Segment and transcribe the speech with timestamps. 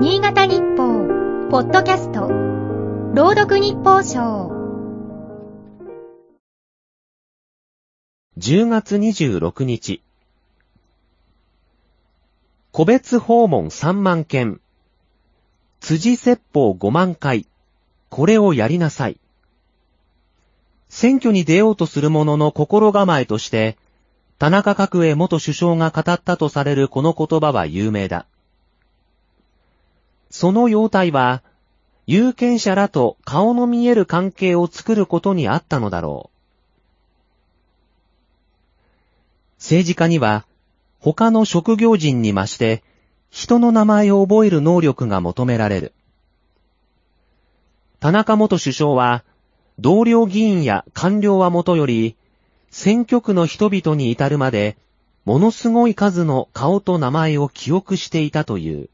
[0.00, 1.08] 新潟日報、
[1.50, 2.28] ポッドキャスト、
[3.14, 4.48] 朗読日報賞。
[8.38, 10.00] 10月26日。
[12.70, 14.60] 個別訪問3万件。
[15.80, 17.48] 辻説法5万回。
[18.08, 19.18] これをやりなさい。
[20.88, 23.76] 選挙に出ようとする者の心構えとして、
[24.38, 28.26] 田中角栄元首相が語ったとされるこの言葉は有名だ。
[30.30, 31.42] その要態は、
[32.06, 36.38] 有権者らと顔の見える関係を作ることにあったのだろう。
[39.58, 40.46] 政治家には、
[41.00, 42.82] 他の職業人に増して、
[43.30, 45.92] 人の名前を覚える能力が求められる。
[48.00, 49.24] 田中元首相は、
[49.78, 52.16] 同僚議員や官僚はもとより、
[52.70, 54.76] 選挙区の人々に至るまで、
[55.24, 58.88] ものすごい数の顔と名前を記憶していたという。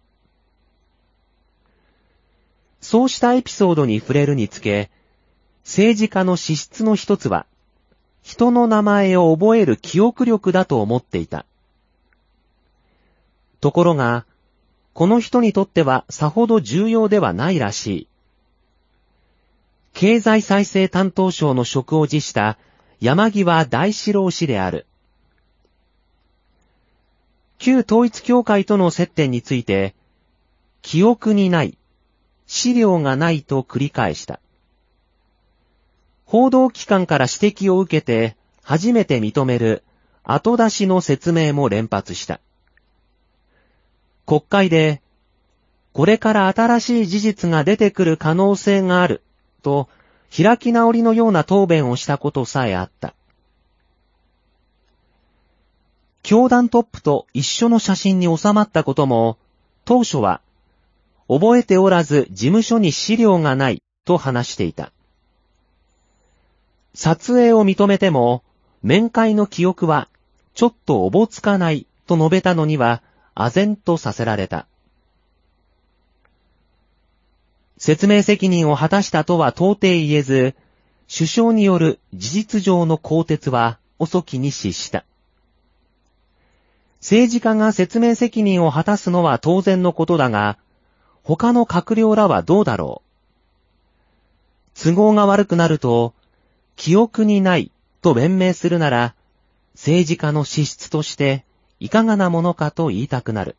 [2.84, 4.90] そうしたエピソードに触れるにつけ、
[5.64, 7.46] 政治家の資質の一つは、
[8.22, 11.46] 人の名前を覚える記憶力だと思っていた。
[13.62, 14.26] ところが、
[14.92, 18.08] この人にとってはさほど重要ではないらしい。
[19.94, 22.58] 経済再生担当省の職を辞した
[23.00, 24.84] 山際大志郎氏である。
[27.56, 29.94] 旧統一協会との接点について、
[30.82, 31.78] 記憶にない、
[32.46, 34.40] 資料がないと繰り返した。
[36.24, 39.82] 報道機関から指摘を受けて初めて認める
[40.24, 42.40] 後出しの説明も連発した。
[44.26, 45.02] 国会で、
[45.92, 49.22] これから新しい事実が出てくる可能性がある、
[49.62, 49.88] と
[50.34, 53.14] 開き直りのような答弁をしたことさえあった。
[56.22, 59.36] 教団トップと一緒の写真に収まったことも、
[59.84, 60.40] 当初は、
[61.28, 64.92] 覚えておらず事務所に資料がないと話していた。
[66.94, 68.42] 撮影を認めても、
[68.82, 70.08] 面会の記憶は、
[70.54, 73.02] ちょっとおぼつかないと述べたのには、
[73.34, 74.66] 唖然とさせられた。
[77.78, 80.54] 説明責任を果たしたとは到底言えず、
[81.12, 85.04] 首相による事実上の更迭は遅きに失した。
[87.00, 90.56] 政治家が説明責任を果たすのは当然のことだが、
[91.24, 93.02] 他の閣僚らはどうだろ
[94.76, 94.78] う？
[94.78, 96.12] 都合が悪くなると、
[96.76, 97.70] 記憶にない
[98.02, 99.14] と弁明するなら、
[99.74, 101.44] 政治家の資質として
[101.80, 103.56] いかがなものかと言いたくなる。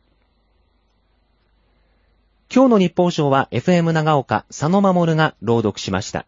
[2.54, 6.24] 今日の日報賞は FM 長岡佐野守が朗読しました。